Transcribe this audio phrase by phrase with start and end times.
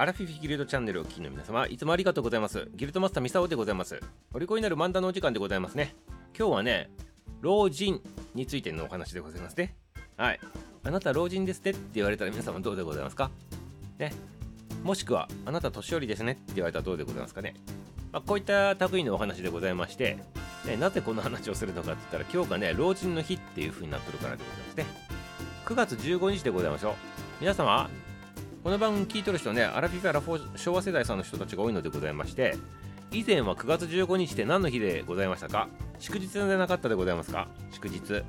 [0.00, 2.70] アラフィフギルドチャンネルを聞きの皆様、いつもありがとうございます。
[2.74, 4.00] ギルドマスターミサオでございます。
[4.32, 5.94] お利口になる漫談のお時間でございますね。
[6.34, 6.90] 今日はね、
[7.42, 8.00] 老人
[8.34, 9.76] についてのお話でございますね。
[10.16, 10.40] はい。
[10.84, 13.30] あなた老人ですねって言われたら皆様どうでございますか？
[13.98, 14.14] ね。
[14.82, 17.52] もしくは、あなた年寄りですねって言われたらどうでございますかね。
[18.10, 20.16] まあ、こういった類のお話でございまして、
[20.64, 24.86] ね、なぜこの話をするのかって言ったら、今日がね、老人の日っていう風になってるからでございますね。
[25.66, 26.94] 9月15日でございましょう。
[27.42, 27.90] 皆様、
[28.62, 32.58] この番組聞いとる人ね、アラフィフアラフォ昭和世代さんの人たちが多いのでございまして、
[33.10, 35.68] 以前は9月15日って何の日でございましたか？
[35.98, 37.48] 祝日でなかったでございますか？
[37.72, 38.00] 祝日。
[38.00, 38.22] ちょ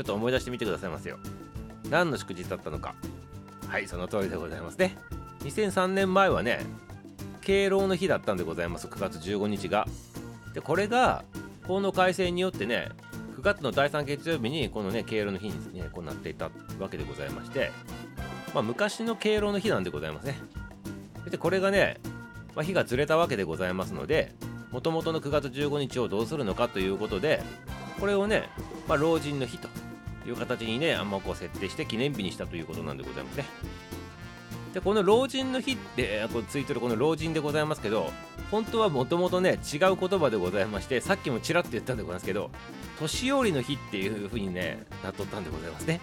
[0.00, 1.18] っと思い出してみてくださいますよ。
[1.90, 2.94] 何の祝日だったのか？
[3.68, 4.96] はい、その通りでございますね。
[5.40, 6.64] 2003年前はね、
[7.42, 9.86] 敬老の日だったんでございます、9月15日が。
[10.54, 11.22] で、これが、
[11.64, 12.88] 法の改正によってね、
[13.36, 16.46] 9月の第3月曜日にこのね、敬老の日にね、こうなっていた
[16.78, 17.70] わけでございまして、
[18.54, 20.38] まあ、昔の敬老の日なんでございますね。
[21.30, 21.98] でこれがね、
[22.54, 24.34] まあ、日がずれたわけでございますので、
[24.70, 27.42] もともとの9月15日をどうするのかということで、
[27.98, 28.48] これをね、
[28.88, 29.68] まあ、老人の日と
[30.26, 33.44] いう形にね、あんまこう設定して記念日にしたということなんでございますね。
[34.74, 38.10] で、この老人の日ってこうついてるこの老人でございますけど、
[38.50, 42.50] 本当はもともとね、違う言葉でございまして、さっきもちらっと言ったんでございますけど、
[42.98, 46.00] 年寄りの日っていう風にね、なっとったんでございますね。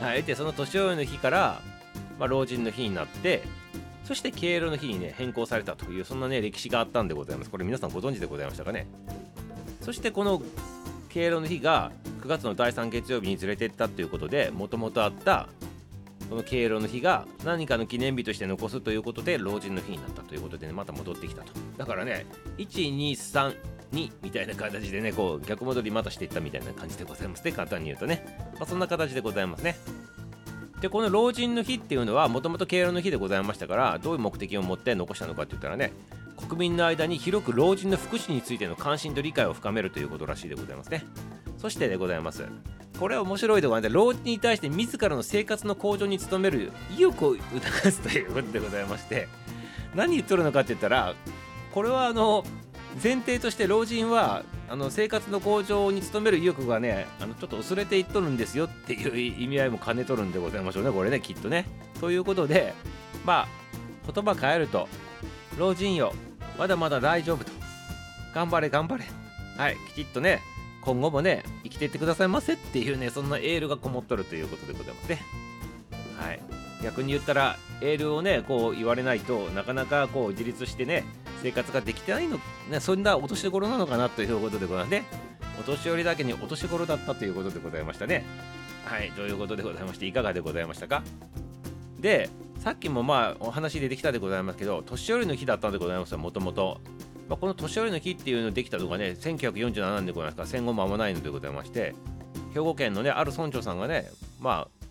[0.00, 1.60] はい、でその年寄りの日から、
[2.18, 3.42] まあ、老人の日になって
[4.04, 7.50] そして敬老の日にね変更されたというそんなね歴史があったんでございます。
[7.50, 8.86] これ皆さんご存知でございましたかね？
[9.82, 10.40] そしてこの
[11.08, 15.48] 敬老の日が9月の第3月曜日にずれていったということでもともとあった
[16.28, 21.52] この敬老の日が何かの記念日として残すということで老人の日になったということでねまた戻ってきたと。
[21.76, 22.26] だからね
[22.58, 23.56] 123
[23.92, 29.76] 2みたいな形でねこう逆戻りまたしていったみたいな感じでございますね簡単に言うとね、まあ、そんな形でございますね。
[30.80, 35.92] でこの老人の日っていうのはもともと敬老の日でございましたからどういう目的を持って残したのかって言ったらね
[36.36, 41.04] 国民の間に広く老人の福祉についての関心と理解を深めるということらしいでございますね。
[41.56, 42.44] そしてでございます。
[42.98, 49.28] これは面白いでございます老人に対して自らの生活の向上に努める意欲を促すということでございまして
[49.94, 51.14] 何言っとるのかって言ったら
[51.72, 52.44] これはあの
[53.02, 61.66] 前提として老人はあの生活の向上に努める意欲がねあのちょっと薄れていっとるんですよっていう意味合いも兼ねとるんでございましょうねこれねきっとね。
[62.00, 62.74] ということで
[63.24, 63.48] まあ
[64.12, 64.88] 言葉変えると
[65.56, 66.12] 老人よ
[66.58, 67.52] まだまだ大丈夫と
[68.34, 69.04] 頑張れ頑張れ
[69.56, 70.40] はいきちっとね
[70.88, 75.22] 今後もね生きていってくださいませっていうねそんなエールがこもっとるということでございますね。
[76.16, 76.40] はい
[76.82, 81.04] 逆に言ったらエールをねこう言われないとなかなかこう自立してね
[81.42, 82.38] 生活ができてないの、
[82.70, 85.04] ね、そんなお年頃なのかなということでございますね。
[85.60, 88.24] お年寄りだけにお年頃だったということでございましたね。
[88.84, 91.02] はい、ということでございまして、いかがでございましたか？
[91.98, 96.80] で、さっきもまあお話出てきたでございますけど、年寄りの日だったんでございますよ、もともと。
[97.28, 101.94] まあ、この年寄りの日っていうのできたのがね、1947年でございますから、戦後間もないのでございまして、
[102.54, 104.86] 兵庫県のね、ある村長さんがね、まあ、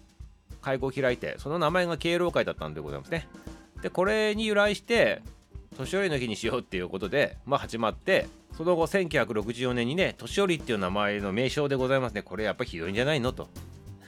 [0.61, 3.27] 会合を開いて、その名前が敬老会だったんでございますね。
[3.81, 5.21] で、これに由来して、
[5.77, 8.27] 年寄りの日にしようっていうことで、まあ、始まって
[8.57, 12.23] その後1964年にね年寄りっていう名前の名称でございますね。
[12.23, 13.31] これやっぱひどいんじゃないの？
[13.31, 13.47] と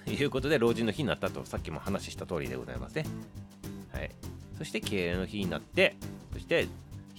[0.08, 3.06] いうことで老人の日になったとさっきも話した通りでございますね。
[3.94, 4.10] はい。
[4.58, 5.96] そして敬老の日になって
[6.34, 6.68] そして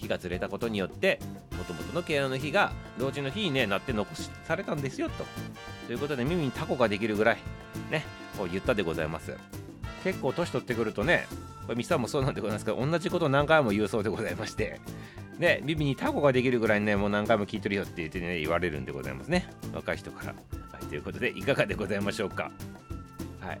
[0.01, 1.19] 日がずれたことによって
[1.57, 4.09] もともとの敬老の日が老人の日に、ね、なって残
[4.45, 5.25] されたんですよと。
[5.87, 7.37] ということで耳にタコができるぐらい
[7.89, 8.05] ね
[8.37, 9.35] こう言ったでございます。
[10.03, 11.27] 結構年取ってくるとね
[11.65, 14.81] これミサもそうなんでございますけど同じことを何回も言うそうでございまして
[15.37, 19.47] ね耳にタコができるぐらいねもう何回も聞いてるよって言ってね言われるんでございますね。
[19.73, 20.33] 若い人から、
[20.71, 22.51] はい、ということでいかがでございましょうか。
[23.41, 23.59] はい。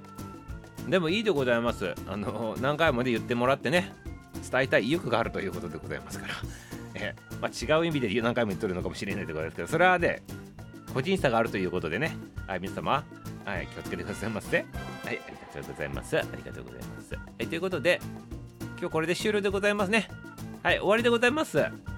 [0.89, 1.93] でもいいでございます。
[2.07, 3.93] あの何回もね言ってもらってね
[4.41, 6.33] 伝えたい意欲があるということでございますから
[6.95, 10.23] え、まあ、違う意味で何回も言っとるのかもしれないでございますけどそれはね
[10.93, 12.15] 個人差があるということでね、
[12.47, 13.03] はい、皆様
[13.45, 14.57] はい、気をつけてくださいませ。
[14.57, 14.67] はい、
[15.05, 16.17] ありがとうございます。
[16.17, 17.15] ありがとうございます。
[17.15, 17.99] はい、ということで、
[18.79, 20.07] 今日これで終了でございますね。
[20.63, 21.90] はい、終わりでございます。